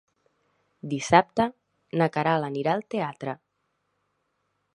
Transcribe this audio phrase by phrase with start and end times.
[0.93, 1.47] Dissabte
[2.01, 3.37] na Queralt anirà al teatre.